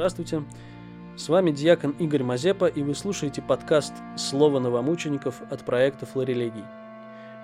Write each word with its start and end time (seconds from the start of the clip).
Здравствуйте. 0.00 0.42
С 1.14 1.28
вами 1.28 1.50
диакон 1.50 1.90
Игорь 1.98 2.22
Мазепа, 2.22 2.64
и 2.64 2.82
вы 2.82 2.94
слушаете 2.94 3.42
подкаст 3.42 3.92
«Слово 4.16 4.58
новомучеников» 4.58 5.42
от 5.50 5.66
проекта 5.66 6.06
«Флорелегий». 6.06 6.64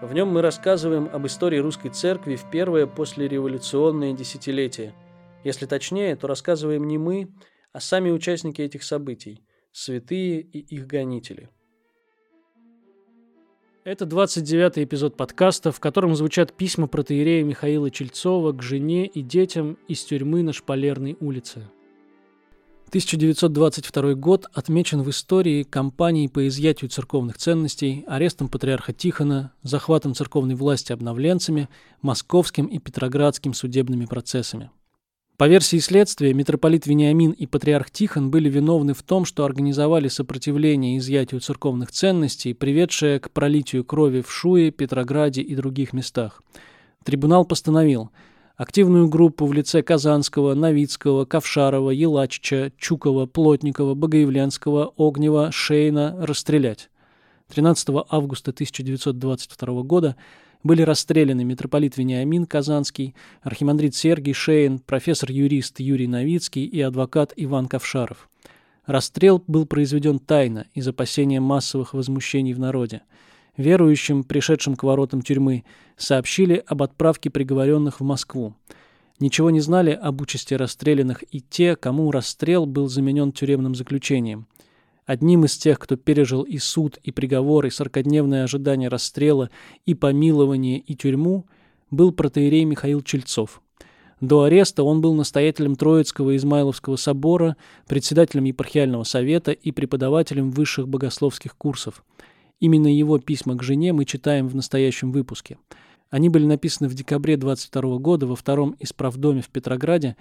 В 0.01 0.15
нем 0.15 0.29
мы 0.29 0.41
рассказываем 0.41 1.11
об 1.13 1.27
истории 1.27 1.59
русской 1.59 1.91
церкви 1.91 2.35
в 2.35 2.51
первое 2.51 2.87
послереволюционное 2.87 4.15
десятилетие. 4.15 4.95
Если 5.45 5.67
точнее, 5.67 6.17
то 6.17 6.29
рассказываем 6.29 6.89
не 6.89 6.97
мы, 6.97 7.29
а 7.75 7.81
сами 7.81 8.11
участники 8.11 8.63
этих 8.63 8.85
событий– 8.85 9.45
святые 9.73 10.41
и 10.41 10.59
их 10.59 10.87
гонители. 10.87 11.51
Это 13.85 14.07
29-й 14.07 14.85
эпизод 14.85 15.15
подкаста, 15.15 15.73
в 15.73 15.79
котором 15.81 16.17
звучат 16.17 16.55
письма 16.55 16.87
протеерея 16.87 17.45
Михаила 17.45 17.91
Чельцова 17.91 18.53
к 18.53 18.63
жене 18.63 19.07
и 19.07 19.21
детям 19.21 19.77
из 19.89 20.03
тюрьмы 20.05 20.43
на 20.43 20.55
Шпалерной 20.55 21.19
улице– 21.21 21.69
1922 22.89 24.15
год 24.15 24.47
отмечен 24.55 25.03
в 25.03 25.11
истории 25.11 25.65
кампанией 25.65 26.29
по 26.29 26.47
изъятию 26.47 26.89
церковных 26.89 27.37
ценностей, 27.37 28.05
арестом 28.07 28.49
патриарха 28.49 28.93
Тихона, 28.93 29.53
захватом 29.65 30.15
церковной 30.15 30.55
власти 30.55 30.93
обновленцами, 30.93 31.69
московским 32.01 32.67
и 32.67 32.79
петроградским 32.79 33.55
судебными 33.55 34.05
процессами. 34.05 34.71
По 35.37 35.49
версии 35.49 35.79
следствия, 35.79 36.33
митрополит 36.33 36.87
Вениамин 36.87 37.33
и 37.33 37.47
патриарх 37.47 37.91
Тихон 37.91 38.31
были 38.31 38.49
виновны 38.49 38.95
в 38.95 39.03
том, 39.03 39.25
что 39.25 39.45
организовали 39.45 40.07
сопротивление 40.07 40.99
изъятию 40.99 41.41
церковных 41.41 41.91
ценностей, 41.91 42.55
приведшее 42.55 43.19
к 43.19 43.33
пролитию 43.33 43.85
крови 43.85 44.23
в 44.23 44.31
Шуе, 44.31 44.71
Петрограде 44.71 45.43
и 45.43 45.57
других 45.57 45.93
местах. 45.93 46.41
Трибунал 47.05 47.45
постановил– 47.45 48.11
Активную 48.57 49.07
группу 49.07 49.45
в 49.45 49.53
лице 49.53 49.83
Казанского, 49.83 50.55
Новицкого, 50.55 51.27
Ковшарова, 51.27 51.91
Елачича, 51.91 52.73
Чукова, 52.79 53.27
Плотникова, 53.27 53.93
Богоявленского, 53.93 54.95
Огнева, 54.97 55.53
Шейна 55.53 56.17
расстрелять. 56.19 56.89
13 57.49 57.89
августа 58.09 58.53
1922 58.53 59.83
года 59.83 60.17
были 60.63 60.81
расстреляны 60.81 61.45
митрополит 61.45 61.99
Вениамин 61.99 62.47
Казанский, 62.47 63.15
архимандрит 63.43 63.95
Сергий 63.95 64.33
Шейн, 64.33 64.79
профессор-юрист 64.79 65.81
Юрий 65.81 66.07
Новицкий 66.07 66.65
и 66.65 66.81
адвокат 66.81 67.35
Иван 67.37 67.69
Ковшаров. 67.69 68.31
Расстрел 68.87 69.45
был 69.47 69.67
произведен 69.67 70.19
тайно 70.19 70.67
из 70.73 70.89
опасения 70.89 71.41
массовых 71.41 71.93
возмущений 71.93 72.55
в 72.55 72.59
народе– 72.59 73.03
верующим, 73.57 74.25
пришедшим 74.25 74.77
к 74.77 74.83
воротам 74.83 75.23
тюрьмы, 75.23 75.65
сообщили 75.97 76.63
об 76.67 76.83
отправке 76.83 77.31
приговоренных 77.31 78.01
в 78.01 78.05
Москву. 78.05 78.55
Ничего 79.19 79.51
не 79.51 79.61
знали 79.61 79.91
об 79.91 80.21
участи 80.21 80.55
расстрелянных 80.55 81.25
и 81.31 81.41
те, 81.41 81.75
кому 81.75 82.11
расстрел 82.11 82.67
был 82.67 82.89
заменен 82.89 83.33
тюремным 83.33 83.75
заключением. 83.75 84.47
Одним 85.07 85.45
из 85.45 85.57
тех, 85.57 85.79
кто 85.79 85.97
пережил 85.97 86.43
и 86.43 86.59
суд, 86.59 86.99
и 87.03 87.13
приговор, 87.13 87.65
и 87.67 87.71
сорокодневное 87.71 88.45
ожидание 88.45 88.89
расстрела, 88.89 89.51
и 89.87 89.95
помилование, 89.95 90.79
и 90.79 90.95
тюрьму, 90.95 91.47
был 91.91 92.13
протеерей 92.13 92.65
Михаил 92.65 93.01
Чельцов. 93.03 93.63
До 94.21 94.43
ареста 94.43 94.83
он 94.83 95.01
был 95.01 95.15
настоятелем 95.15 95.77
Троицкого 95.77 96.37
Измайловского 96.37 96.97
собора, 96.97 97.57
председателем 97.87 98.45
епархиального 98.45 99.05
совета 99.05 99.53
и 99.53 99.71
преподавателем 99.71 100.51
высших 100.51 100.89
богословских 100.89 101.57
курсов– 101.57 102.05
Именно 102.59 102.95
его 102.95 103.19
письма 103.19 103.55
к 103.55 103.63
жене 103.63 103.93
мы 103.93 104.05
читаем 104.05 104.49
в 104.49 104.55
настоящем 104.55 105.13
выпуске. 105.13 105.59
Они 106.09 106.29
были 106.29 106.47
написаны 106.47 106.89
в 106.89 106.95
декабре 106.95 107.37
22 107.37 107.99
года 107.99 108.27
во 108.27 108.37
втором 108.37 108.77
исправдоме 108.79 109.43
в 109.43 109.49
Петрограде 109.49 110.17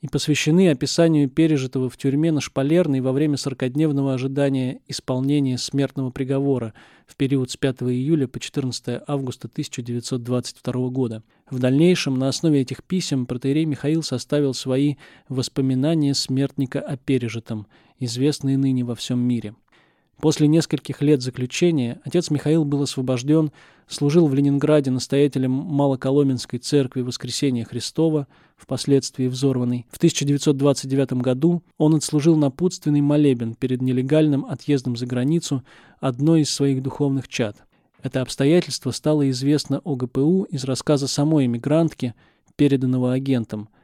и 0.00 0.06
посвящены 0.08 0.70
описанию 0.70 1.28
пережитого 1.28 1.90
в 1.90 1.96
тюрьме 1.96 2.32
на 2.32 2.40
Шпалерной 2.40 3.00
во 3.00 3.12
время 3.12 3.36
сорокодневного 3.36 4.14
ожидания 4.14 4.80
исполнения 4.86 5.58
смертного 5.58 6.10
приговора 6.10 6.74
в 7.06 7.16
период 7.16 7.50
с 7.50 7.56
5 7.56 7.82
июля 7.82 8.28
по 8.28 8.38
14 8.38 9.02
августа 9.06 9.48
1922 9.48 10.88
года. 10.88 11.22
В 11.50 11.58
дальнейшем 11.58 12.18
на 12.18 12.28
основе 12.28 12.60
этих 12.60 12.84
писем 12.84 13.26
протеерей 13.26 13.64
Михаил 13.64 14.02
составил 14.02 14.54
свои 14.54 14.94
«Воспоминания 15.28 16.14
смертника 16.14 16.80
о 16.80 16.96
пережитом», 16.96 17.66
известные 17.98 18.56
ныне 18.56 18.84
во 18.84 18.94
всем 18.94 19.18
мире. 19.18 19.54
После 20.20 20.48
нескольких 20.48 21.00
лет 21.00 21.22
заключения 21.22 21.98
отец 22.04 22.28
Михаил 22.28 22.66
был 22.66 22.82
освобожден, 22.82 23.52
служил 23.88 24.26
в 24.26 24.34
Ленинграде 24.34 24.90
настоятелем 24.90 25.50
Малоколоменской 25.50 26.58
церкви 26.58 27.00
Воскресения 27.00 27.64
Христова, 27.64 28.26
впоследствии 28.58 29.28
взорванной. 29.28 29.86
В 29.90 29.96
1929 29.96 31.14
году 31.14 31.62
он 31.78 31.94
отслужил 31.94 32.36
напутственный 32.36 33.00
молебен 33.00 33.54
перед 33.54 33.80
нелегальным 33.80 34.44
отъездом 34.44 34.94
за 34.94 35.06
границу 35.06 35.64
одной 36.00 36.42
из 36.42 36.50
своих 36.50 36.82
духовных 36.82 37.26
чад. 37.26 37.56
Это 38.02 38.20
обстоятельство 38.20 38.90
стало 38.90 39.28
известно 39.30 39.80
ОГПУ 39.84 40.42
из 40.50 40.64
рассказа 40.64 41.08
самой 41.08 41.46
эмигрантки, 41.46 42.14
переданного 42.56 43.14
агентом– 43.14 43.70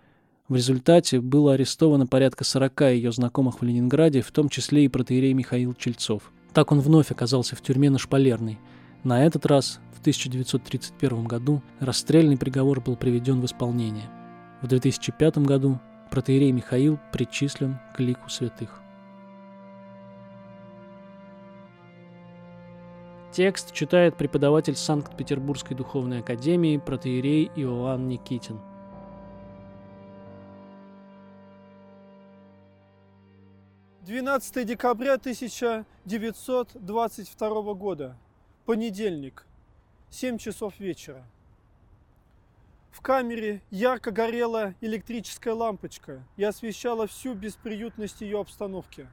в 0.48 0.54
результате 0.54 1.20
было 1.20 1.54
арестовано 1.54 2.06
порядка 2.06 2.44
40 2.44 2.80
ее 2.92 3.10
знакомых 3.10 3.60
в 3.60 3.64
Ленинграде, 3.64 4.22
в 4.22 4.30
том 4.30 4.48
числе 4.48 4.84
и 4.84 4.88
протеерей 4.88 5.32
Михаил 5.32 5.74
Чельцов. 5.74 6.30
Так 6.52 6.70
он 6.70 6.80
вновь 6.80 7.10
оказался 7.10 7.56
в 7.56 7.62
тюрьме 7.62 7.90
на 7.90 7.98
Шпалерной. 7.98 8.60
На 9.02 9.24
этот 9.24 9.44
раз, 9.44 9.80
в 9.92 10.00
1931 10.00 11.24
году, 11.24 11.62
расстрельный 11.80 12.36
приговор 12.36 12.80
был 12.80 12.96
приведен 12.96 13.40
в 13.40 13.44
исполнение. 13.44 14.08
В 14.62 14.68
2005 14.68 15.38
году 15.38 15.80
протеерей 16.12 16.52
Михаил 16.52 17.00
причислен 17.12 17.78
к 17.96 18.00
лику 18.00 18.30
святых. 18.30 18.80
Текст 23.32 23.72
читает 23.72 24.16
преподаватель 24.16 24.76
Санкт-Петербургской 24.76 25.76
духовной 25.76 26.20
академии 26.20 26.78
протеерей 26.78 27.50
Иоанн 27.56 28.08
Никитин– 28.08 28.60
12 34.06 34.64
декабря 34.64 35.14
1922 35.14 37.74
года, 37.74 38.16
понедельник, 38.64 39.44
7 40.10 40.38
часов 40.38 40.78
вечера. 40.78 41.26
В 42.92 43.00
камере 43.00 43.62
ярко 43.72 44.12
горела 44.12 44.76
электрическая 44.80 45.54
лампочка 45.54 46.22
и 46.36 46.44
освещала 46.44 47.08
всю 47.08 47.34
бесприютность 47.34 48.20
ее 48.20 48.38
обстановки. 48.38 49.08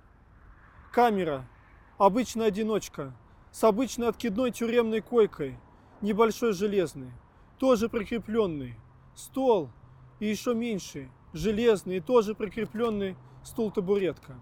Камера, 0.92 1.50
обычная 1.98 2.50
одиночка, 2.50 3.16
с 3.52 3.64
обычной 3.64 4.10
откидной 4.10 4.52
тюремной 4.52 5.02
койкой, 5.02 5.58
небольшой 6.02 6.54
железный, 6.54 7.10
тоже 7.58 7.90
прикрепленный, 7.90 8.76
стол 9.16 9.72
и 10.20 10.28
еще 10.28 10.54
меньший, 10.54 11.10
железный 11.34 11.98
и 11.98 12.00
тоже 12.00 12.36
прикрепленный 12.36 13.16
стул-табуретка. 13.44 14.40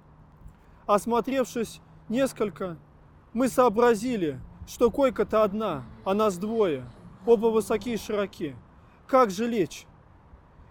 Осмотревшись 0.91 1.79
несколько, 2.09 2.75
мы 3.31 3.47
сообразили, 3.47 4.41
что 4.67 4.91
койка-то 4.91 5.43
одна, 5.45 5.85
а 6.03 6.13
нас 6.13 6.37
двое, 6.37 6.83
оба 7.25 7.47
высокие 7.47 7.95
и 7.95 7.97
широки. 7.97 8.57
Как 9.07 9.31
же 9.31 9.47
лечь? 9.47 9.87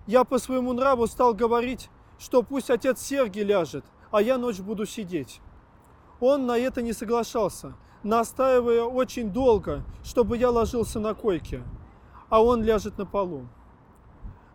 Я 0.06 0.24
по 0.24 0.38
своему 0.38 0.74
нраву 0.74 1.06
стал 1.06 1.32
говорить, 1.32 1.88
что 2.18 2.42
пусть 2.42 2.68
отец 2.68 3.00
Сергий 3.00 3.42
ляжет, 3.42 3.82
а 4.10 4.20
я 4.20 4.36
ночь 4.36 4.60
буду 4.60 4.84
сидеть. 4.84 5.40
Он 6.20 6.44
на 6.44 6.58
это 6.58 6.82
не 6.82 6.92
соглашался, 6.92 7.72
настаивая 8.02 8.82
очень 8.82 9.30
долго, 9.30 9.84
чтобы 10.04 10.36
я 10.36 10.50
ложился 10.50 11.00
на 11.00 11.14
койке, 11.14 11.62
а 12.28 12.42
он 12.42 12.62
ляжет 12.62 12.98
на 12.98 13.06
полу. 13.06 13.48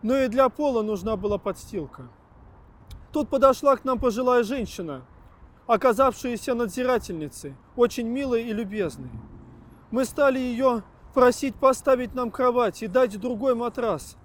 Но 0.04 0.16
и 0.16 0.28
для 0.28 0.48
пола 0.50 0.84
нужна 0.84 1.16
была 1.16 1.40
подстилка. 1.40 2.08
Тут 3.12 3.30
подошла 3.30 3.76
к 3.76 3.84
нам 3.84 3.98
пожилая 3.98 4.44
женщина– 4.44 5.02
оказавшаяся 5.68 6.54
надзирательницей, 6.54 7.56
очень 7.76 8.08
милой 8.08 8.44
и 8.44 8.54
любезной. 8.54 9.10
Мы 9.92 10.06
стали 10.06 10.40
ее 10.40 10.84
просить 11.14 11.56
поставить 11.56 12.14
нам 12.14 12.30
кровать 12.30 12.84
и 12.84 12.88
дать 12.88 13.20
другой 13.20 13.56
матрас. 13.56 14.18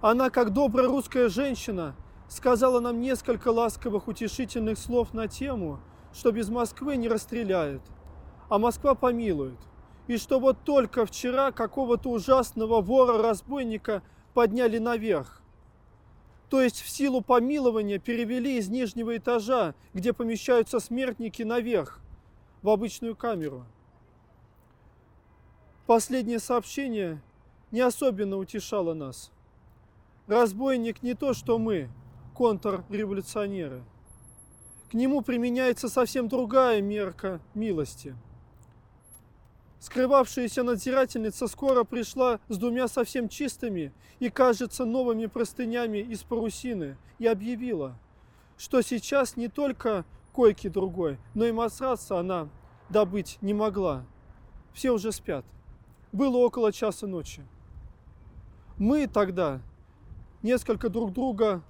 Она, 0.00 0.30
как 0.30 0.52
добрая 0.52 0.88
русская 0.88 1.28
женщина, 1.28 1.94
сказала 2.28 2.80
нам 2.80 3.00
несколько 3.00 3.48
ласковых 3.48 4.08
утешительных 4.08 4.78
слов 4.78 5.14
на 5.14 5.28
тему, 5.28 5.80
что 6.12 6.32
без 6.32 6.48
Москвы 6.48 6.96
не 6.96 7.08
расстреляют, 7.08 7.82
а 8.48 8.58
Москва 8.58 8.94
помилует. 8.94 9.58
И 10.06 10.18
что 10.18 10.38
вот 10.38 10.58
только 10.64 11.06
вчера 11.06 11.50
какого-то 11.52 12.10
ужасного 12.10 12.82
вора-разбойника 12.82 14.02
подняли 14.34 14.78
наверх, 14.78 15.40
то 16.54 16.62
есть 16.62 16.82
в 16.82 16.88
силу 16.88 17.20
помилования 17.20 17.98
перевели 17.98 18.58
из 18.58 18.68
нижнего 18.68 19.16
этажа, 19.16 19.74
где 19.92 20.12
помещаются 20.12 20.78
смертники, 20.78 21.42
наверх, 21.42 21.98
в 22.62 22.68
обычную 22.68 23.16
камеру. 23.16 23.66
Последнее 25.88 26.38
сообщение 26.38 27.20
не 27.72 27.80
особенно 27.80 28.36
утешало 28.36 28.94
нас. 28.94 29.32
Разбойник 30.28 31.02
не 31.02 31.14
то, 31.14 31.34
что 31.34 31.58
мы, 31.58 31.90
контрреволюционеры. 32.36 33.82
к 34.92 34.94
нему 34.94 35.22
применяется 35.22 35.88
совсем 35.88 36.28
другая 36.28 36.80
мерка 36.80 37.40
милости. 37.54 38.14
Скрывавшаяся 39.84 40.62
надзирательница 40.62 41.46
скоро 41.46 41.84
пришла 41.84 42.40
с 42.48 42.56
двумя 42.56 42.88
совсем 42.88 43.28
чистыми 43.28 43.92
и, 44.18 44.30
кажется, 44.30 44.86
новыми 44.86 45.26
простынями 45.26 45.98
из 45.98 46.22
парусины 46.22 46.96
и 47.18 47.26
объявила, 47.26 47.94
что 48.56 48.80
сейчас 48.80 49.36
не 49.36 49.48
только 49.48 50.06
койки 50.32 50.68
другой, 50.68 51.18
но 51.34 51.44
и 51.44 51.52
матраса 51.52 52.18
она 52.18 52.48
добыть 52.88 53.36
не 53.42 53.52
могла. 53.52 54.06
Все 54.72 54.90
уже 54.90 55.12
спят. 55.12 55.44
Было 56.12 56.38
около 56.38 56.72
часа 56.72 57.06
ночи. 57.06 57.42
Мы 58.78 59.06
тогда, 59.06 59.60
несколько 60.42 60.88
друг 60.88 61.12
друга 61.12 61.62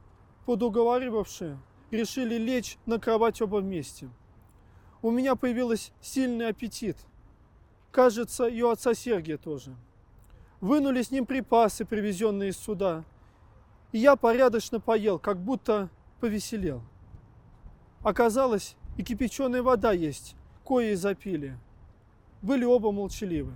подуговаривавшие, 0.47 1.59
решили 1.91 2.37
лечь 2.37 2.79
на 2.87 3.01
кровать 3.01 3.43
оба 3.43 3.57
вместе. 3.57 4.09
У 5.03 5.11
меня 5.11 5.35
появился 5.35 5.91
сильный 6.01 6.47
аппетит. 6.47 6.97
Кажется, 7.95 8.47
и 8.49 8.61
у 8.61 8.71
отца 8.71 8.93
Сергия 8.93 9.39
тоже. 9.39 9.73
Вынули 10.61 11.01
с 11.01 11.13
ним 11.13 11.27
припасы, 11.27 11.85
привезенные 11.85 12.49
из 12.51 12.57
суда. 12.57 13.05
И 13.93 13.99
я 13.99 14.17
порядочно 14.17 14.81
поел, 14.81 15.21
как 15.21 15.39
будто 15.39 15.89
повеселел. 16.19 16.83
Оказалось, 18.03 18.75
и 18.97 19.05
кипяченая 19.05 19.63
вода 19.63 19.93
есть, 19.93 20.35
кое 20.67 20.91
и 20.91 20.95
запили. 20.97 21.57
Были 22.43 22.65
оба 22.65 22.91
молчаливы. 22.91 23.53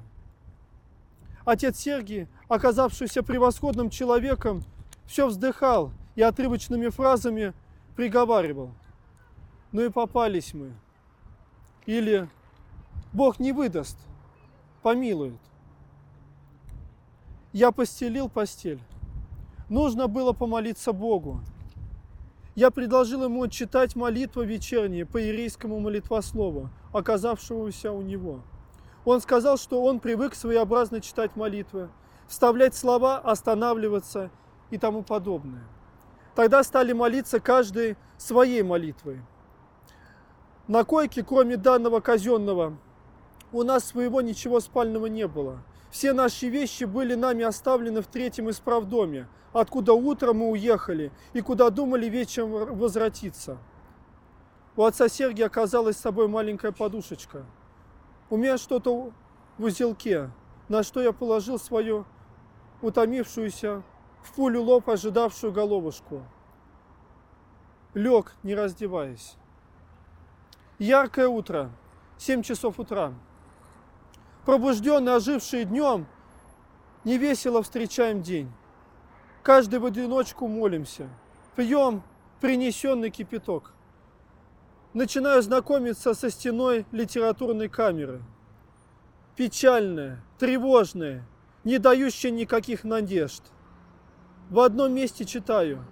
Отец 1.44 1.76
Сергий, 1.76 2.28
оказавшийся 2.46 3.24
превосходным 3.24 3.90
человеком, 3.90 4.62
все 5.04 5.26
вздыхал 5.26 5.90
и 6.14 6.22
отрывочными 6.22 6.90
фразами 6.90 7.54
приговаривал. 7.96 8.70
Ну 9.72 9.82
и 9.82 9.88
попались 9.88 10.54
мы. 10.54 10.74
Или 11.86 12.28
Бог 13.12 13.40
не 13.40 13.50
выдаст, 13.50 13.98
помилует. 14.82 15.40
Я 17.52 17.72
постелил 17.72 18.28
постель. 18.28 18.80
Нужно 19.68 20.06
было 20.06 20.32
помолиться 20.32 20.92
Богу. 20.92 21.40
Я 22.54 22.70
предложил 22.70 23.24
ему 23.24 23.46
читать 23.48 23.94
молитву 23.94 24.42
вечерние 24.42 25.06
по 25.06 25.22
ирийскому 25.22 25.78
молитвослову, 25.78 26.70
оказавшегося 26.92 27.92
у 27.92 28.02
него. 28.02 28.40
Он 29.04 29.20
сказал, 29.20 29.56
что 29.56 29.82
он 29.84 30.00
привык 30.00 30.34
своеобразно 30.34 31.00
читать 31.00 31.36
молитвы, 31.36 31.88
вставлять 32.26 32.74
слова, 32.74 33.18
останавливаться 33.18 34.30
и 34.70 34.78
тому 34.78 35.02
подобное. 35.02 35.62
Тогда 36.34 36.62
стали 36.62 36.92
молиться 36.92 37.40
каждой 37.40 37.96
своей 38.16 38.62
молитвой. 38.62 39.22
На 40.66 40.84
койке, 40.84 41.22
кроме 41.22 41.56
данного 41.56 42.00
казенного, 42.00 42.76
у 43.52 43.62
нас 43.62 43.84
своего 43.84 44.20
ничего 44.20 44.60
спального 44.60 45.06
не 45.06 45.26
было. 45.26 45.62
Все 45.90 46.12
наши 46.12 46.48
вещи 46.48 46.84
были 46.84 47.14
нами 47.14 47.44
оставлены 47.44 48.02
в 48.02 48.06
третьем 48.06 48.50
исправдоме, 48.50 49.26
откуда 49.52 49.94
утром 49.94 50.38
мы 50.38 50.50
уехали 50.50 51.12
и 51.32 51.40
куда 51.40 51.70
думали 51.70 52.06
вечером 52.06 52.76
возвратиться. 52.76 53.58
У 54.76 54.84
отца 54.84 55.08
Сергия 55.08 55.46
оказалась 55.46 55.96
с 55.96 56.00
собой 56.00 56.28
маленькая 56.28 56.72
подушечка. 56.72 57.44
У 58.30 58.36
меня 58.36 58.58
что-то 58.58 59.12
в 59.56 59.64
узелке, 59.64 60.30
на 60.68 60.82
что 60.82 61.00
я 61.00 61.12
положил 61.12 61.58
свою 61.58 62.04
утомившуюся 62.82 63.82
в 64.22 64.34
пулю 64.34 64.62
лоб 64.62 64.88
ожидавшую 64.88 65.52
головушку. 65.52 66.22
Лег, 67.94 68.34
не 68.42 68.54
раздеваясь. 68.54 69.36
Яркое 70.78 71.26
утро, 71.26 71.70
7 72.18 72.42
часов 72.42 72.78
утра. 72.78 73.14
Пробужденные, 74.48 75.16
ожившие 75.16 75.66
днем, 75.66 76.06
невесело 77.04 77.62
встречаем 77.62 78.22
день. 78.22 78.50
Каждый 79.42 79.78
в 79.78 79.84
одиночку 79.84 80.48
молимся, 80.48 81.10
пьем 81.54 82.02
принесенный 82.40 83.10
кипяток. 83.10 83.74
Начинаю 84.94 85.42
знакомиться 85.42 86.14
со 86.14 86.30
стеной 86.30 86.86
литературной 86.92 87.68
камеры. 87.68 88.22
Печальная, 89.36 90.24
тревожная, 90.38 91.26
не 91.62 91.76
дающая 91.76 92.30
никаких 92.30 92.84
надежд– 92.84 93.42
в 94.48 94.60
одном 94.60 94.94
месте 94.94 95.26
читаю. 95.26 95.84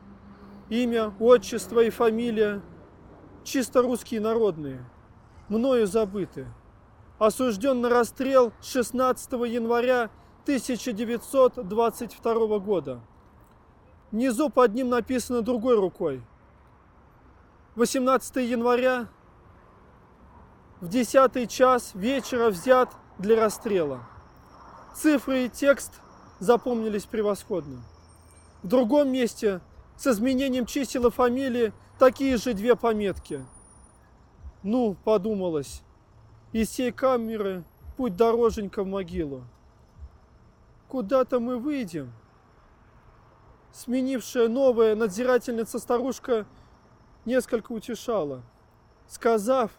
Имя, 0.70 1.12
отчество 1.20 1.81
и 1.81 1.91
фамилия 1.91 2.62
чисто 3.44 3.82
русские 3.82 4.23
народные, 4.23 4.82
мною 5.50 5.87
забыты. 5.87 6.47
Осужден 7.18 7.80
на 7.80 7.88
расстрел 7.88 8.52
16 8.60 9.32
января 9.48 10.10
1922 10.42 12.58
года. 12.58 13.00
Внизу 14.12 14.50
под 14.50 14.74
ним 14.74 14.90
написано 14.90 15.40
другой 15.40 15.76
рукой. 15.76 16.22
18 17.74 18.36
января 18.36 19.08
в 20.82 20.88
10 20.88 21.50
час 21.50 21.92
вечера 21.94 22.50
взят 22.50 22.90
для 23.19 23.42
расстрела. 23.42 24.00
Цифры 24.94 25.46
и 25.46 25.48
текст 25.48 26.02
запомнились 26.38 27.06
превосходно. 27.06 27.82
В 28.62 28.69
другом 28.69 29.10
месте 29.10 29.62
с 29.96 30.06
изменением 30.06 30.66
чисел 30.66 31.06
и 31.06 31.10
фамилии 31.10 31.72
такие 31.98 32.36
же 32.36 32.52
две 32.52 32.76
пометки. 32.76 33.42
Ну, 34.62 34.94
подумалось, 35.02 35.82
из 36.52 36.70
сей 36.70 36.93
камеры 36.93 37.64
путь 37.96 38.16
дороженька 38.16 38.82
в 38.82 38.87
могилу. 38.87 39.44
Куда-то 40.88 41.40
мы 41.40 41.58
выйдем. 41.58 42.12
Сменившая 43.72 44.48
новая 44.48 44.94
надзирательница-старушка 44.94 46.46
несколько 47.25 47.72
утешала, 47.72 48.43
сказав, 49.06 49.70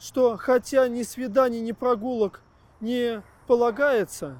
что 0.00 0.36
хотя 0.36 0.88
ни 0.88 1.02
свиданий, 1.02 1.60
ни 1.60 1.72
прогулок 1.72 2.42
не 2.80 3.22
полагается, 3.46 4.38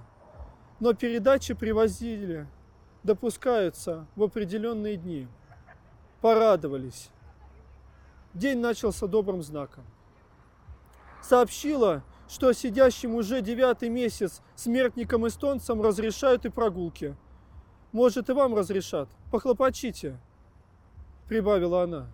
но 0.81 0.95
передачи 0.95 1.55
привозили 1.55 2.49
допускаются 3.05 4.07
в 4.17 4.23
определенные 4.23 4.97
дни. 4.97 5.29
Порадовались. 6.21 7.11
День 8.33 8.59
начался 8.59 9.07
добрым 9.07 9.43
знаком. 9.43 9.85
Сообщила, 11.27 12.03
что 12.29 12.53
сидящим 12.53 13.15
уже 13.15 13.41
девятый 13.41 13.89
месяц 13.89 14.43
смертникам-эстонцам 14.57 15.81
разрешают 15.81 16.45
и 16.45 16.51
прогулки. 16.51 17.17
Может, 17.93 18.29
и 18.29 18.33
вам 18.33 18.55
разрешат. 18.55 19.09
Похлопочите, 19.31 20.21
прибавила 21.27 21.85
она. 21.85 22.09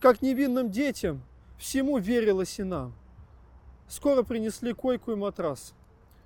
Как 0.00 0.20
невинным 0.20 0.70
детям 0.70 1.22
всему 1.58 1.98
верилась 1.98 2.58
и 2.58 2.62
нам. 2.62 2.92
Скоро 3.88 4.22
принесли 4.22 4.74
койку 4.74 5.12
и 5.12 5.16
матрас. 5.16 5.72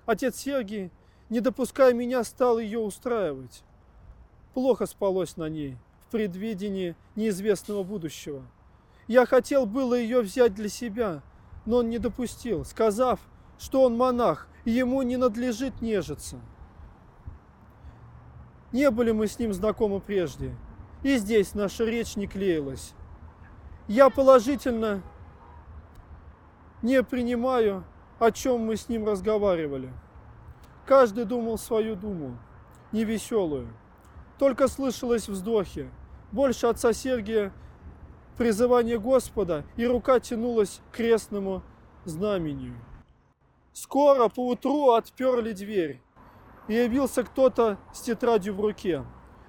Отец 0.05 0.35
Сергий 0.35 0.91
не 1.29 1.39
допуская 1.39 1.93
меня, 1.93 2.23
стал 2.23 2.59
ее 2.59 2.79
устраивать. 2.79 3.63
Плохо 4.53 4.85
спалось 4.85 5.37
на 5.37 5.49
ней 5.49 5.77
в 6.05 6.11
предвидении 6.11 6.95
неизвестного 7.15 7.83
будущего. 7.83 8.43
Я 9.07 9.25
хотел 9.25 9.65
было 9.65 9.95
ее 9.95 10.21
взять 10.21 10.53
для 10.53 10.69
себя, 10.69 11.23
но 11.65 11.77
он 11.77 11.89
не 11.89 11.99
допустил, 11.99 12.65
сказав, 12.65 13.19
что 13.57 13.83
он 13.83 13.97
монах, 13.97 14.47
и 14.65 14.71
ему 14.71 15.01
не 15.01 15.17
надлежит 15.17 15.81
нежиться. 15.81 16.39
Не 18.71 18.89
были 18.89 19.11
мы 19.11 19.27
с 19.27 19.39
ним 19.39 19.53
знакомы 19.53 19.99
прежде, 19.99 20.55
и 21.03 21.17
здесь 21.17 21.53
наша 21.53 21.85
речь 21.85 22.15
не 22.15 22.27
клеилась. 22.27 22.93
Я 23.87 24.09
положительно 24.09 25.01
не 26.81 27.03
принимаю, 27.03 27.83
о 28.19 28.31
чем 28.31 28.61
мы 28.61 28.77
с 28.77 28.89
ним 28.89 29.05
разговаривали. 29.05 29.91
Каждый 30.85 31.25
думал 31.25 31.57
свою 31.57 31.95
думу, 31.95 32.37
невеселую. 32.91 33.67
Только 34.39 34.67
слышалось 34.67 35.29
вздохи. 35.29 35.89
Больше 36.31 36.67
отца 36.67 36.93
Сергия 36.93 37.53
призывание 38.37 38.99
Господа, 38.99 39.63
и 39.75 39.85
рука 39.85 40.19
тянулась 40.19 40.81
к 40.91 40.95
крестному 40.95 41.61
знамению. 42.05 42.75
Скоро 43.73 44.29
поутру 44.29 44.91
отперли 44.91 45.53
дверь, 45.53 46.01
и 46.67 46.75
явился 46.75 47.23
кто-то 47.23 47.77
с 47.93 48.01
тетрадью 48.01 48.55
в 48.55 48.61
руке. 48.61 49.03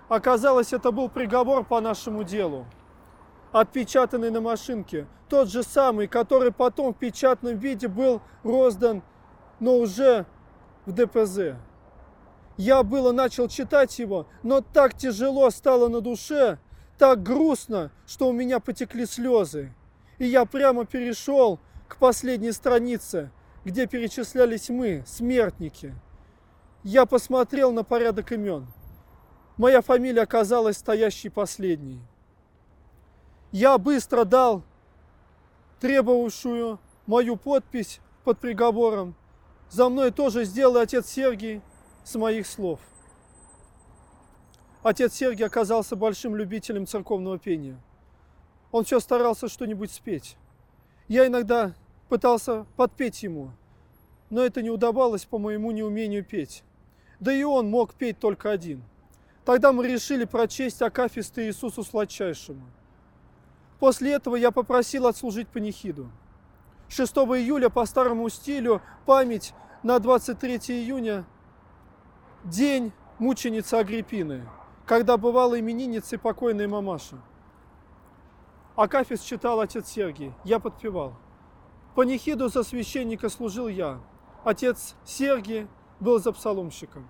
Оказалось, 0.08 0.72
это 0.72 0.90
был 0.92 1.08
приговор 1.08 1.64
по 1.64 1.80
нашему 1.80 2.24
делу, 2.24 2.66
отпечатанный 3.52 4.30
на 4.30 4.40
машинке, 4.40 5.06
тот 5.28 5.48
же 5.48 5.62
самый, 5.62 6.06
который 6.06 6.52
потом 6.52 6.92
в 6.92 6.98
печатном 6.98 7.56
виде 7.56 7.88
был 7.88 8.20
роздан, 8.42 9.02
но 9.60 9.76
уже 9.78 10.26
в 10.86 10.92
ДПЗ. 10.92 11.56
Я 12.56 12.82
было 12.82 13.12
начал 13.12 13.48
читать 13.48 13.98
его, 13.98 14.26
но 14.42 14.60
так 14.60 14.94
тяжело 14.94 15.50
стало 15.50 15.88
на 15.88 16.00
душе, 16.00 16.58
так 16.98 17.22
грустно, 17.22 17.90
что 18.06 18.28
у 18.28 18.32
меня 18.32 18.60
потекли 18.60 19.06
слезы. 19.06 19.72
И 20.18 20.26
я 20.26 20.44
прямо 20.44 20.84
перешел 20.84 21.58
к 21.88 21.96
последней 21.96 22.52
странице, 22.52 23.30
где 23.64 23.86
перечислялись 23.86 24.68
мы, 24.68 25.04
смертники. 25.06 25.94
Я 26.82 27.06
посмотрел 27.06 27.72
на 27.72 27.82
порядок 27.82 28.32
имен. 28.32 28.66
Моя 29.56 29.82
фамилия 29.82 30.22
оказалась 30.22 30.78
стоящей 30.78 31.30
последней. 31.30 32.00
Я 33.52 33.78
быстро 33.78 34.24
дал 34.24 34.62
требовавшую 35.80 36.78
мою 37.06 37.36
подпись 37.36 38.00
под 38.24 38.38
приговором. 38.38 39.14
За 39.70 39.88
мной 39.88 40.10
тоже 40.10 40.44
сделал 40.44 40.76
отец 40.76 41.08
Сергий 41.08 41.62
с 42.04 42.14
моих 42.16 42.46
слов. 42.46 42.80
Отец 44.84 45.14
Сергий 45.14 45.46
оказался 45.46 45.96
большим 45.96 46.36
любителем 46.36 46.86
церковного 46.86 47.38
пения. 47.38 47.80
Он 48.70 48.84
все 48.84 49.00
старался 49.00 49.48
что-нибудь 49.48 49.90
спеть. 49.90 50.36
Я 51.08 51.26
иногда 51.26 51.72
пытался 52.10 52.66
подпеть 52.76 53.22
ему, 53.22 53.50
но 54.28 54.42
это 54.42 54.60
не 54.60 54.68
удавалось 54.68 55.24
по 55.24 55.38
моему 55.38 55.70
неумению 55.70 56.22
петь. 56.22 56.62
Да 57.18 57.32
и 57.32 57.42
он 57.44 57.70
мог 57.70 57.94
петь 57.94 58.18
только 58.18 58.50
один. 58.50 58.84
Тогда 59.46 59.72
мы 59.72 59.88
решили 59.88 60.26
прочесть 60.26 60.82
Акафисты 60.82 61.46
Иисусу 61.46 61.82
Сладчайшему. 61.82 62.66
После 63.80 64.12
этого 64.12 64.36
я 64.36 64.50
попросил 64.50 65.06
отслужить 65.06 65.48
панихиду. 65.48 66.10
6 66.90 67.10
июля 67.10 67.70
по 67.70 67.86
старому 67.86 68.28
стилю 68.28 68.82
память 69.06 69.54
на 69.82 69.98
23 69.98 70.56
июня 70.82 71.24
день 72.44 72.92
мученицы 73.18 73.76
Агриппины, 73.76 74.46
когда 74.86 75.16
бывала 75.16 75.58
именинницей 75.58 76.18
покойной 76.18 76.66
мамаши. 76.66 77.16
Акафис 78.76 79.20
читал 79.20 79.60
отец 79.60 79.88
Сергий, 79.88 80.32
я 80.44 80.58
подпевал. 80.58 81.14
Панихиду 81.94 82.48
за 82.48 82.64
священника 82.64 83.28
служил 83.28 83.68
я. 83.68 84.00
Отец 84.42 84.96
Сергий 85.04 85.68
был 86.00 86.18
за 86.18 86.32
псаломщиком. 86.32 87.08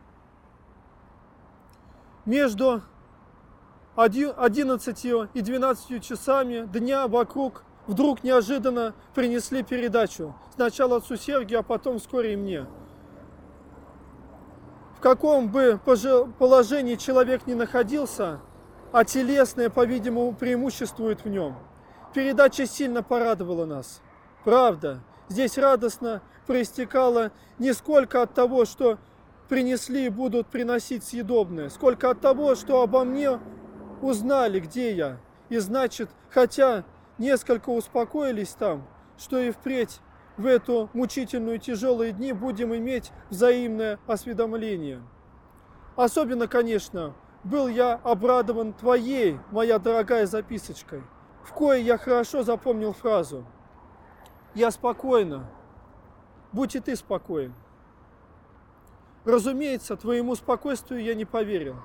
Между 2.26 2.82
11 3.96 5.04
и 5.34 5.40
12 5.40 6.02
часами 6.02 6.66
дня 6.66 7.08
вокруг 7.08 7.64
вдруг 7.86 8.22
неожиданно 8.22 8.94
принесли 9.14 9.62
передачу. 9.62 10.34
Сначала 10.54 10.96
отцу 10.96 11.16
Сергию, 11.16 11.60
а 11.60 11.62
потом 11.62 11.98
вскоре 11.98 12.34
и 12.34 12.36
мне. 12.36 12.66
Каком 15.04 15.48
бы 15.48 15.78
положении 16.38 16.94
человек 16.94 17.46
ни 17.46 17.52
находился, 17.52 18.40
а 18.90 19.04
телесное, 19.04 19.68
по-видимому, 19.68 20.32
преимуществует 20.32 21.26
в 21.26 21.28
нем. 21.28 21.58
Передача 22.14 22.64
сильно 22.66 23.02
порадовала 23.02 23.66
нас. 23.66 24.00
Правда, 24.44 25.00
здесь 25.28 25.58
радостно 25.58 26.22
проистекало 26.46 27.32
не 27.58 27.74
сколько 27.74 28.22
от 28.22 28.32
того, 28.32 28.64
что 28.64 28.96
принесли 29.50 30.06
и 30.06 30.08
будут 30.08 30.46
приносить 30.46 31.04
съедобное, 31.04 31.68
сколько 31.68 32.08
от 32.08 32.22
того, 32.22 32.54
что 32.54 32.80
обо 32.80 33.04
мне 33.04 33.38
узнали, 34.00 34.58
где 34.58 34.94
я. 34.94 35.18
И 35.50 35.58
значит, 35.58 36.08
хотя 36.30 36.82
несколько 37.18 37.68
успокоились 37.68 38.54
там, 38.58 38.88
что 39.18 39.38
и 39.38 39.50
впредь 39.50 40.00
в 40.36 40.46
эту 40.46 40.90
мучительную 40.92 41.58
тяжелые 41.58 42.12
дни 42.12 42.32
будем 42.32 42.74
иметь 42.74 43.12
взаимное 43.30 43.98
осведомление. 44.06 45.02
Особенно, 45.96 46.48
конечно, 46.48 47.14
был 47.44 47.68
я 47.68 48.00
обрадован 48.02 48.72
твоей, 48.72 49.38
моя 49.50 49.78
дорогая 49.78 50.26
записочкой, 50.26 51.02
в 51.44 51.52
кое 51.52 51.78
я 51.78 51.98
хорошо 51.98 52.42
запомнил 52.42 52.92
фразу 52.92 53.44
«Я 54.54 54.70
спокойно, 54.70 55.50
будь 56.52 56.74
и 56.74 56.80
ты 56.80 56.96
спокоен». 56.96 57.54
Разумеется, 59.24 59.96
твоему 59.96 60.34
спокойствию 60.34 61.02
я 61.02 61.14
не 61.14 61.24
поверил, 61.24 61.76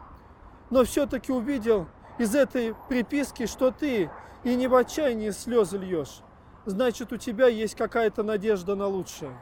но 0.70 0.84
все-таки 0.84 1.32
увидел 1.32 1.88
из 2.18 2.36
этой 2.36 2.76
приписки, 2.88 3.46
что 3.46 3.72
ты 3.72 4.10
и 4.44 4.56
не 4.56 4.68
в 4.68 4.76
отчаянии 4.76 5.30
слезы 5.30 5.78
льешь, 5.78 6.22
значит 6.66 7.12
у 7.14 7.18
тебя 7.18 7.48
есть 7.48 7.76
какая-то 7.76 8.24
надежда 8.24 8.76
на 8.76 8.88
лучшее. 8.88 9.38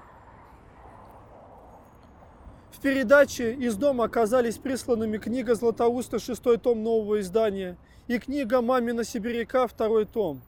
В 2.71 2.79
передаче 2.79 3.53
из 3.53 3.75
дома 3.75 4.03
оказались 4.03 4.57
присланными 4.57 5.17
книга 5.17 5.55
Златоуста, 5.55 6.19
шестой 6.19 6.57
том 6.57 6.83
нового 6.83 7.19
издания, 7.19 7.75
и 8.07 8.19
книга 8.19 8.61
Мамина 8.61 9.03
Сибиряка, 9.03 9.67
второй 9.67 10.05
том. 10.05 10.41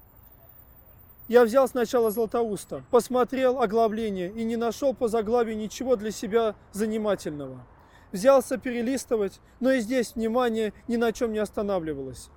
Я 1.27 1.43
взял 1.43 1.67
сначала 1.67 2.11
Златоуста, 2.11 2.83
посмотрел 2.91 3.61
оглавление 3.61 4.31
и 4.31 4.43
не 4.43 4.57
нашел 4.57 4.93
по 4.93 5.07
заглавию 5.07 5.57
ничего 5.57 5.95
для 5.95 6.11
себя 6.11 6.55
занимательного. 6.71 7.65
Взялся 8.11 8.57
перелистывать, 8.57 9.39
но 9.59 9.71
и 9.71 9.79
здесь 9.79 10.15
внимание 10.15 10.73
ни 10.87 10.97
на 10.97 11.11
чем 11.11 11.31
не 11.31 11.39
останавливалось. 11.39 12.29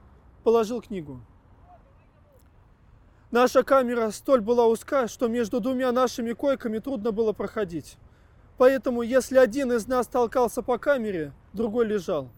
Положил 0.42 0.82
книгу. 0.82 1.20
Наша 3.32 3.62
камера 3.62 4.10
столь 4.10 4.42
была 4.42 4.66
узка, 4.66 5.08
что 5.08 5.26
между 5.26 5.58
двумя 5.58 5.90
нашими 5.90 6.34
койками 6.34 6.80
трудно 6.80 7.12
было 7.12 7.32
проходить. 7.32 7.96
Поэтому, 8.58 9.00
если 9.00 9.38
один 9.38 9.72
из 9.72 9.86
нас 9.86 10.06
толкался 10.06 10.60
по 10.62 10.76
камере, 10.76 11.32
другой 11.54 11.86
лежал. 11.86 12.28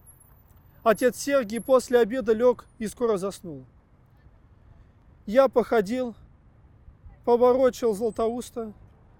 Отец 0.84 1.16
Сергий 1.16 1.60
после 1.60 1.98
обеда 1.98 2.32
лег 2.32 2.66
и 2.78 2.86
скоро 2.86 3.16
заснул. 3.16 3.64
Я 5.26 5.48
походил, 5.48 6.14
поворочил 7.24 7.92
Златоуста, 7.92 8.72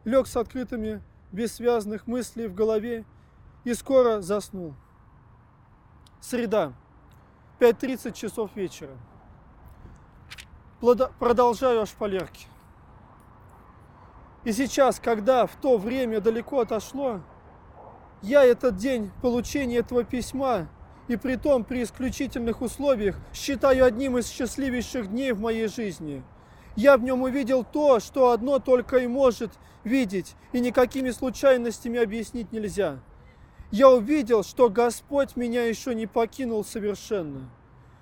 лег 0.04 0.28
с 0.28 0.36
открытыми, 0.36 1.02
бессвязных 1.32 2.06
мыслей 2.06 2.46
в 2.46 2.54
голове 2.54 3.04
и 3.64 3.74
скоро 3.74 4.20
заснул. 4.20 4.74
Среда, 6.20 6.72
5.30 7.58 8.12
часов 8.12 8.54
вечера. 8.54 8.96
Продолжаю 11.18 11.80
о 11.80 11.86
шпалерке. 11.86 12.46
И 14.44 14.52
сейчас, 14.52 15.00
когда 15.00 15.46
в 15.46 15.56
то 15.56 15.78
время 15.78 16.20
далеко 16.20 16.60
отошло, 16.60 17.20
я 18.20 18.44
этот 18.44 18.76
день 18.76 19.10
получения 19.22 19.78
этого 19.78 20.04
письма, 20.04 20.68
и 21.08 21.16
при 21.16 21.36
том 21.36 21.64
при 21.64 21.82
исключительных 21.82 22.60
условиях, 22.60 23.16
считаю 23.32 23.86
одним 23.86 24.18
из 24.18 24.28
счастливейших 24.28 25.08
дней 25.10 25.32
в 25.32 25.40
моей 25.40 25.68
жизни. 25.68 26.22
Я 26.76 26.98
в 26.98 27.02
нем 27.02 27.22
увидел 27.22 27.64
то, 27.64 27.98
что 27.98 28.30
одно 28.30 28.58
только 28.58 28.98
и 28.98 29.06
может 29.06 29.52
видеть, 29.84 30.34
и 30.52 30.60
никакими 30.60 31.10
случайностями 31.10 31.98
объяснить 31.98 32.52
нельзя. 32.52 32.98
Я 33.70 33.88
увидел, 33.88 34.42
что 34.42 34.68
Господь 34.68 35.34
меня 35.34 35.64
еще 35.64 35.94
не 35.94 36.06
покинул 36.06 36.62
совершенно, 36.62 37.48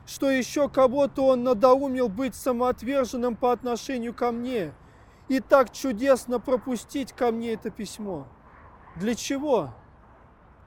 что 0.06 0.30
еще 0.30 0.68
кого-то 0.68 1.26
Он 1.26 1.44
надоумил 1.44 2.08
быть 2.08 2.34
самоотверженным 2.34 3.36
по 3.36 3.52
отношению 3.52 4.14
ко 4.14 4.30
мне– 4.32 4.72
и 5.28 5.40
так 5.40 5.72
чудесно 5.72 6.40
пропустить 6.40 7.12
ко 7.12 7.32
мне 7.32 7.54
это 7.54 7.70
письмо. 7.70 8.26
Для 8.96 9.14
чего? 9.14 9.70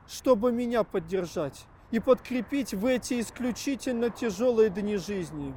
Чтобы 0.08 0.51
меня 0.51 0.84
поддержать 0.84 1.68
и 1.92 2.00
подкрепить 2.00 2.74
в 2.74 2.86
эти 2.86 3.20
исключительно 3.20 4.10
тяжелые 4.10 4.72
дни 4.72 4.98
жизни. 4.98 5.54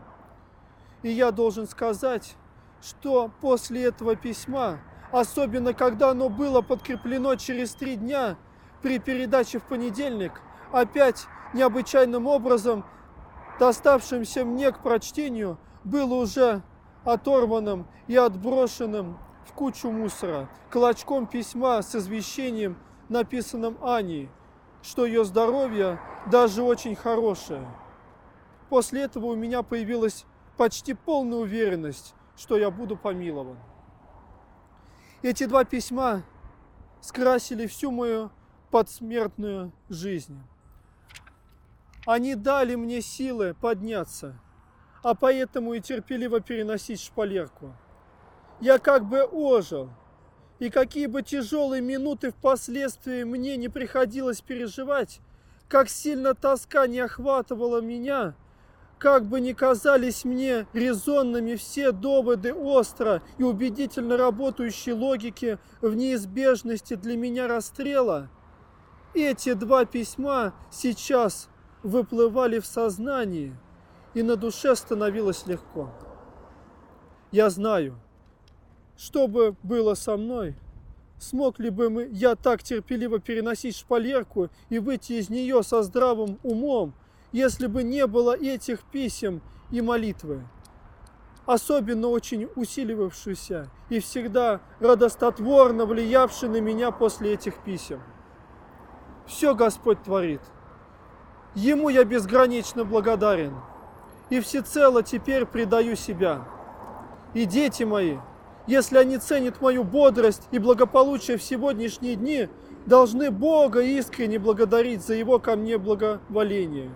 И 1.02 1.10
я 1.10 1.30
должен 1.30 1.66
сказать, 1.66 2.36
что 2.82 3.30
после 3.40 3.84
этого 3.84 4.14
письма, 4.14 4.78
особенно 5.10 5.72
когда 5.72 6.10
оно 6.10 6.28
было 6.28 6.60
подкреплено 6.60 7.36
через 7.36 7.72
три 7.72 7.96
дня 7.96 8.36
при 8.82 8.98
передаче 8.98 9.58
в 9.58 9.64
понедельник, 9.64 10.42
опять 10.70 11.26
необычайным 11.54 12.26
образом 12.26 12.84
доставшимся 13.58 14.44
мне 14.44 14.72
к 14.72 14.82
прочтению, 14.82 15.58
было 15.84 16.14
уже 16.14 16.62
оторванным 17.04 17.86
и 18.06 18.16
отброшенным 18.16 19.18
в 19.46 19.52
кучу 19.52 19.90
мусора, 19.90 20.48
клочком 20.70 21.26
письма 21.26 21.82
с 21.82 21.94
извещением, 21.94 22.78
написанным 23.08 23.78
Аней, 23.82 24.30
что 24.82 25.06
ее 25.06 25.24
здоровье 25.24 25.98
даже 26.30 26.62
очень 26.62 26.94
хорошее. 26.94 27.66
После 28.68 29.02
этого 29.02 29.26
у 29.26 29.34
меня 29.34 29.62
появилась 29.62 30.26
почти 30.56 30.92
полная 30.92 31.38
уверенность, 31.38 32.14
что 32.36 32.58
я 32.58 32.70
буду 32.70 32.96
помилован. 32.96 33.56
Эти 35.22 35.46
два 35.46 35.64
письма 35.64 36.22
скрасили 37.00 37.66
всю 37.66 37.90
мою 37.90 38.30
подсмертную 38.70 39.72
жизнь. 39.88 40.38
Они 42.08 42.34
дали 42.34 42.74
мне 42.74 43.02
силы 43.02 43.54
подняться– 43.60 44.40
а 45.02 45.14
поэтому 45.14 45.74
и 45.74 45.80
терпеливо 45.80 46.40
переносить 46.40 47.00
шпалерку. 47.00 47.74
Я 48.60 48.78
как 48.78 49.04
бы 49.04 49.22
ожил, 49.22 49.90
и 50.58 50.70
какие 50.70 51.06
бы 51.06 51.22
тяжелые 51.22 51.80
минуты 51.80 52.30
впоследствии 52.30 53.22
мне 53.22 53.56
не 53.56 53.68
приходилось 53.68 54.40
переживать, 54.40 55.20
как 55.68 55.88
сильно 55.88 56.34
тоска 56.34 56.86
не 56.86 57.00
охватывала 57.00 57.80
меня, 57.80 58.34
как 58.98 59.26
бы 59.26 59.40
ни 59.40 59.52
казались 59.52 60.24
мне 60.24 60.66
резонными 60.72 61.54
все 61.54 61.92
доводы 61.92 62.52
остро 62.52 63.22
и 63.36 63.44
убедительно 63.44 64.16
работающей 64.16 64.92
логики 64.92 65.58
в 65.80 65.94
неизбежности 65.94 66.94
для 66.94 67.16
меня 67.16 67.46
расстрела, 67.46 68.28
эти 69.14 69.52
два 69.52 69.84
письма 69.84 70.52
сейчас 70.72 71.48
выплывали 71.82 72.58
в 72.58 72.66
сознании, 72.66 73.54
и 74.14 74.22
на 74.22 74.36
душе 74.36 74.74
становилось 74.74 75.46
легко. 75.46 75.90
Я 77.30 77.50
знаю, 77.50 77.98
что 78.96 79.28
бы 79.28 79.54
было 79.62 79.94
со 79.94 80.16
мной, 80.16 80.56
смог 81.18 81.58
ли 81.58 81.70
бы 81.70 81.90
мы, 81.90 82.08
я 82.10 82.34
так 82.34 82.62
терпеливо 82.62 83.18
переносить 83.18 83.76
шпалерку 83.76 84.50
и 84.70 84.78
выйти 84.78 85.14
из 85.14 85.30
нее 85.30 85.62
со 85.62 85.82
здравым 85.82 86.38
умом, 86.42 86.94
если 87.32 87.66
бы 87.66 87.82
не 87.82 88.06
было 88.06 88.36
этих 88.36 88.82
писем 88.84 89.42
и 89.70 89.80
молитвы, 89.82 90.42
особенно 91.44 92.08
очень 92.08 92.48
усиливавшейся 92.56 93.70
и 93.90 94.00
всегда 94.00 94.60
радостотворно 94.80 95.84
влиявшей 95.84 96.48
на 96.48 96.60
меня 96.60 96.90
после 96.90 97.34
этих 97.34 97.62
писем. 97.62 98.00
Все 99.26 99.54
Господь 99.54 100.02
творит. 100.02 100.40
Ему 101.58 101.88
я 101.88 102.04
безгранично 102.04 102.84
благодарен 102.84 103.52
и 104.30 104.38
всецело 104.38 105.02
теперь 105.02 105.44
предаю 105.44 105.96
себя. 105.96 106.44
И 107.34 107.46
дети 107.46 107.82
мои, 107.82 108.18
если 108.68 108.96
они 108.96 109.18
ценят 109.18 109.60
мою 109.60 109.82
бодрость 109.82 110.46
и 110.52 110.60
благополучие 110.60 111.36
в 111.36 111.42
сегодняшние 111.42 112.14
дни, 112.14 112.48
должны 112.86 113.32
Бога 113.32 113.80
искренне 113.80 114.38
благодарить 114.38 115.04
за 115.04 115.14
Его 115.14 115.40
ко 115.40 115.56
мне 115.56 115.78
благоволение. 115.78 116.92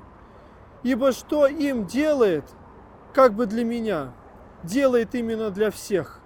Ибо 0.85 1.11
что 1.11 1.49
им 1.49 1.85
делает, 1.85 2.45
как 3.12 3.35
бы 3.35 3.47
для 3.47 3.64
меня, 3.64 4.12
делает 4.62 5.16
именно 5.16 5.50
для 5.50 5.73
всех. 5.73 6.21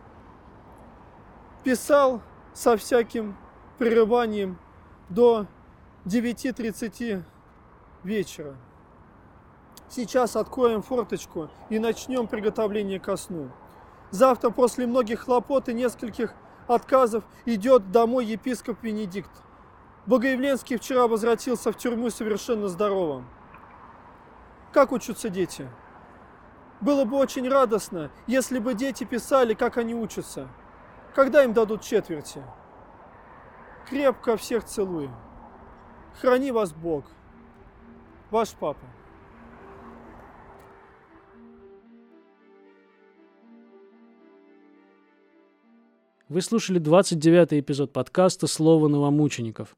Писал 1.64 2.20
со 2.52 2.76
всяким 2.76 3.34
прерыванием 3.78 4.58
до 5.08 5.46
9.30 6.04 7.24
вечера. 8.04 8.56
Сейчас 9.88 10.36
откроем 10.36 10.82
форточку 10.82 11.48
и 11.70 11.78
начнем 11.78 12.26
приготовление 12.26 12.98
ко 12.98 13.16
сну. 13.16 13.50
Завтра 14.10 14.50
после 14.50 14.86
многих 14.86 15.20
хлопот 15.20 15.68
и 15.68 15.74
нескольких 15.74 16.34
отказов 16.66 17.24
идет 17.44 17.90
домой 17.92 18.26
епископ 18.26 18.82
Венедикт. 18.82 19.30
Богоявленский 20.06 20.76
вчера 20.76 21.06
возвратился 21.08 21.72
в 21.72 21.76
тюрьму 21.76 22.10
совершенно 22.10 22.68
здоровым. 22.68 23.26
Как 24.72 24.92
учатся 24.92 25.28
дети? 25.30 25.68
Было 26.80 27.04
бы 27.04 27.16
очень 27.16 27.48
радостно, 27.48 28.10
если 28.26 28.58
бы 28.58 28.74
дети 28.74 29.04
писали, 29.04 29.54
как 29.54 29.78
они 29.78 29.94
учатся. 29.94 30.48
Когда 31.14 31.42
им 31.42 31.54
дадут 31.54 31.80
четверти? 31.80 32.42
Крепко 33.88 34.36
всех 34.36 34.64
целую. 34.64 35.10
Храни 36.20 36.52
вас 36.52 36.72
Бог. 36.72 37.04
Ваш 38.36 38.50
папа. 38.50 38.86
Вы 46.28 46.42
слушали 46.42 46.78
29-й 46.78 47.60
эпизод 47.60 47.94
подкаста 47.94 48.46
«Слово 48.46 48.88
новомучеников». 48.88 49.74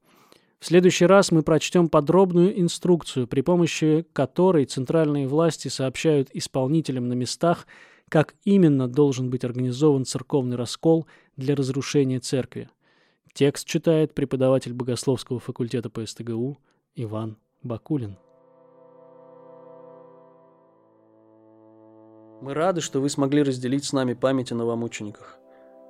В 0.59 0.67
следующий 0.67 1.07
раз 1.07 1.31
мы 1.31 1.45
прочтем 1.45 1.89
подробную 1.89 2.61
инструкцию, 2.61 3.29
при 3.29 3.43
помощи 3.43 4.05
которой 4.13 4.65
центральные 4.65 5.29
власти 5.29 5.69
сообщают 5.69 6.29
исполнителям 6.33 7.07
на 7.07 7.13
местах, 7.13 7.65
как 8.09 8.35
именно 8.43 8.89
должен 8.89 9.31
быть 9.31 9.45
организован 9.45 10.05
церковный 10.05 10.57
раскол 10.57 11.07
для 11.37 11.55
разрушения 11.55 12.19
церкви. 12.19 12.69
Текст 13.33 13.69
читает 13.69 14.15
преподаватель 14.15 14.73
Богословского 14.73 15.39
факультета 15.39 15.91
по 15.91 16.05
СТГУ 16.05 16.59
Иван 16.97 17.37
Бакулин. 17.63 18.17
Мы 22.41 22.55
рады, 22.55 22.81
что 22.81 23.01
вы 23.01 23.09
смогли 23.09 23.43
разделить 23.43 23.85
с 23.85 23.93
нами 23.93 24.15
память 24.15 24.53
о 24.53 24.55
новомучениках. 24.55 25.39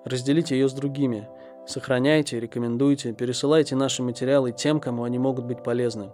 Разделите 0.05 0.59
ее 0.59 0.69
с 0.69 0.73
другими. 0.73 1.29
Сохраняйте, 1.67 2.41
рекомендуйте, 2.41 3.13
пересылайте 3.13 3.77
наши 3.77 4.03
материалы 4.03 4.53
тем, 4.53 4.81
кому 4.81 5.05
они 5.05 5.19
могут 5.19 5.45
быть 5.45 5.63
полезны. 5.63 6.11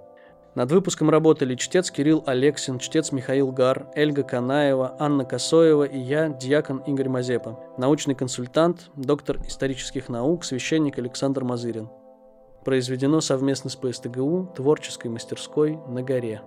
Над 0.56 0.72
выпуском 0.72 1.10
работали 1.10 1.54
чтец 1.54 1.90
Кирилл 1.90 2.24
Алексин, 2.26 2.80
чтец 2.80 3.12
Михаил 3.12 3.52
Гар, 3.52 3.88
Эльга 3.94 4.24
Канаева, 4.24 4.96
Анна 4.98 5.24
Косоева 5.24 5.84
и 5.84 5.98
я, 5.98 6.28
диакон 6.28 6.78
Игорь 6.78 7.08
Мазепа, 7.08 7.58
научный 7.78 8.16
консультант, 8.16 8.90
доктор 8.96 9.40
исторических 9.46 10.08
наук, 10.08 10.44
священник 10.44 10.98
Александр 10.98 11.44
Мазырин. 11.44 11.88
Произведено 12.64 13.20
совместно 13.20 13.70
с 13.70 13.76
ПСТГУ 13.76 14.52
творческой 14.56 15.08
мастерской 15.08 15.78
на 15.88 16.02
горе. 16.02 16.42